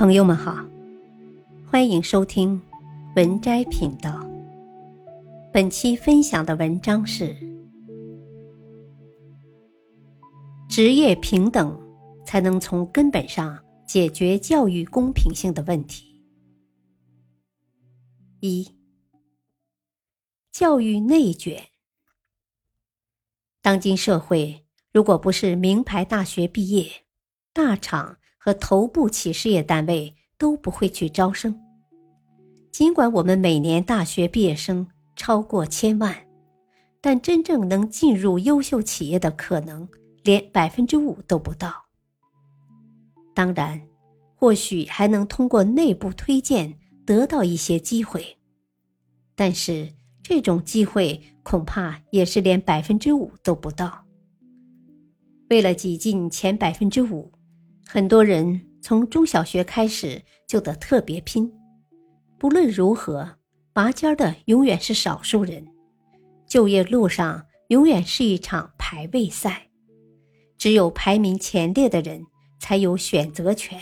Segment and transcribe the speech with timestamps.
[0.00, 0.66] 朋友们好，
[1.70, 2.58] 欢迎收听
[3.16, 4.26] 文摘频道。
[5.52, 7.36] 本期分享的文章是：
[10.70, 11.78] 职业平等
[12.24, 16.24] 才能从根本上解决教育公平性的问题。
[18.40, 18.66] 一、
[20.50, 21.62] 教育内卷。
[23.60, 24.64] 当今社会，
[24.94, 26.90] 如果不是名牌大学毕业，
[27.52, 28.16] 大厂。
[28.42, 31.54] 和头部企事业单位都不会去招生。
[32.72, 36.16] 尽管我们每年大学毕业生超过千万，
[37.02, 39.86] 但真正能进入优秀企业的可能
[40.22, 41.70] 连百分之五都不到。
[43.34, 43.78] 当然，
[44.34, 48.38] 或许还能通过内部推荐得到一些机会，
[49.34, 54.06] 但是这种机会恐怕也是连百分之五都不到。
[55.50, 57.30] 为了挤进前百分之五。
[57.92, 61.52] 很多人从中小学开始就得特别拼，
[62.38, 63.38] 不论如何，
[63.72, 65.66] 拔尖的永远是少数人。
[66.46, 69.70] 就业路上永远是一场排位赛，
[70.56, 72.24] 只有排名前列的人
[72.60, 73.76] 才有选择权。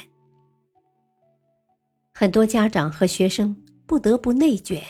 [2.15, 4.83] 很多家长和学生不得不内卷，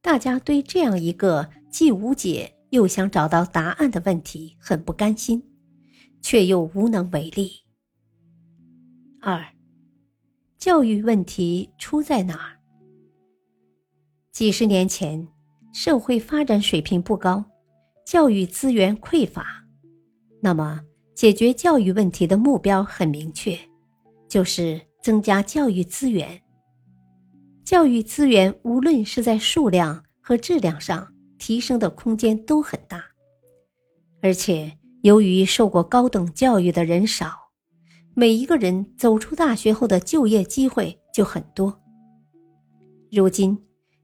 [0.00, 5.44] 大家对这样一个既无解又想找到答案的问题很不甘心，
[6.22, 7.61] 却又无能为力。
[9.24, 9.40] 二，
[10.58, 12.58] 教育问题出在哪儿？
[14.32, 15.28] 几十年前，
[15.72, 17.44] 社会发展水平不高，
[18.04, 19.64] 教育资源匮乏，
[20.40, 20.80] 那么
[21.14, 23.56] 解决教育问题的目标很明确，
[24.28, 26.42] 就是增加教育资源。
[27.64, 33.00] 教育资源无论是在数量和质量上提升的空间都很大，
[34.20, 37.41] 而且由于受过高等教育的人少。
[38.14, 41.80] 每一个人走出大学后的就业机会就很多。
[43.10, 43.58] 如今，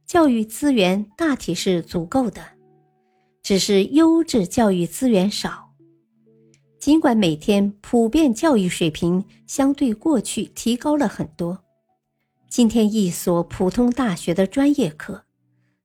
[0.06, 2.42] 教育资源大体是足够的，
[3.42, 5.74] 只是优质教育资源少。
[6.78, 11.64] 尽管每天普遍教育水平相对过去提高了很多，
[12.48, 15.24] 今天一所普通大学的专业课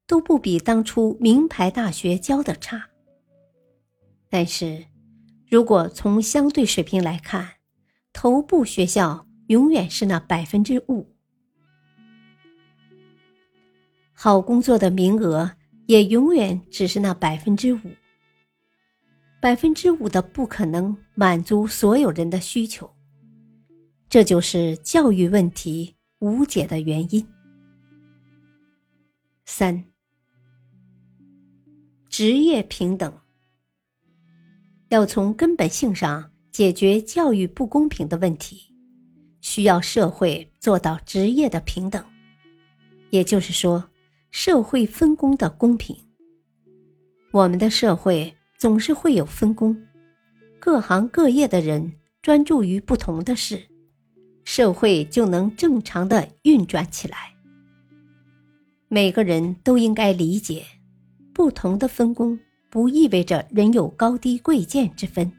[0.08, 2.90] 都不比当初名牌大学教的差。
[4.30, 4.86] 但是，
[5.50, 7.50] 如果从相对水平来看，
[8.24, 11.06] 头部学校永远是那百分之五，
[14.14, 15.52] 好工作的名额
[15.88, 17.80] 也永远只是那百分之五。
[19.42, 22.90] 百分之五的不可能满足所有人的需求，
[24.08, 27.28] 这就是教育问题无解的原因。
[29.44, 29.84] 三，
[32.08, 33.20] 职业平等
[34.88, 36.30] 要从根本性上。
[36.54, 38.72] 解决教育不公平的问题，
[39.42, 42.06] 需要社会做到职业的平等，
[43.10, 43.84] 也就是说，
[44.30, 45.98] 社会分工的公平。
[47.32, 49.76] 我们的社会总是会有分工，
[50.60, 53.60] 各行各业的人专注于不同的事，
[54.44, 57.34] 社会就能正常的运转起来。
[58.90, 60.64] 每个人都应该理解，
[61.34, 65.32] 不同的分工不意味着人有高低贵贱之分。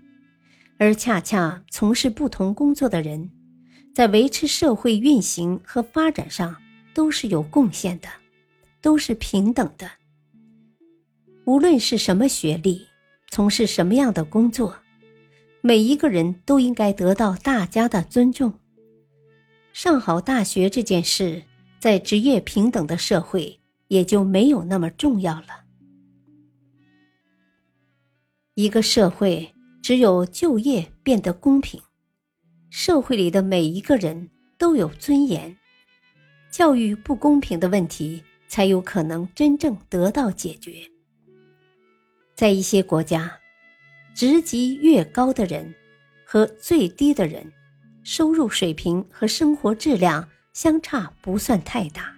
[0.76, 3.30] 而恰恰从事不同工作的人，
[3.94, 6.56] 在维持社会运行和发展上
[6.92, 8.08] 都是有贡献的，
[8.82, 9.88] 都是平等的。
[11.44, 12.86] 无论是什么学历，
[13.30, 14.76] 从事什么样的工作，
[15.60, 18.52] 每一个人都应该得到大家的尊重。
[19.72, 21.44] 上好大学这件事，
[21.78, 25.64] 在职业平等的社会也就没有那么重要了。
[28.54, 29.53] 一个社会。
[29.84, 31.78] 只有就业变得公平，
[32.70, 35.54] 社会里的每一个人都有尊严，
[36.50, 40.90] 教育不公平的问题才有可能真正得到解决。
[42.34, 43.30] 在一些国家，
[44.14, 45.74] 职级越高的人
[46.24, 47.52] 和最低的人，
[48.02, 52.10] 收入水平和生活质量相差不算太大，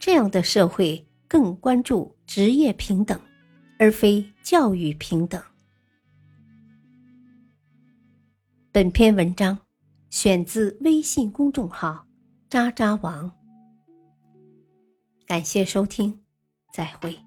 [0.00, 3.20] 这样的社会更关注职业平等，
[3.78, 5.40] 而非教育平等。
[8.76, 9.58] 本篇文章
[10.10, 12.06] 选自微信公众号
[12.50, 13.32] “渣渣王”，
[15.26, 16.20] 感谢收听，
[16.74, 17.25] 再会。